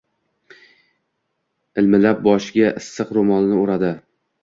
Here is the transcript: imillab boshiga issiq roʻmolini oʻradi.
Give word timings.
imillab 1.83 2.25
boshiga 2.31 2.75
issiq 2.83 3.15
roʻmolini 3.19 3.65
oʻradi. 3.65 3.97